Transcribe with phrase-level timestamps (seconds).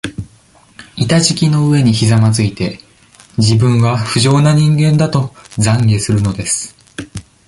[0.97, 2.79] 板敷きの上にひざまづいて、
[3.37, 5.27] 自分は、不浄な人間だと、
[5.57, 6.73] 懺悔するのです。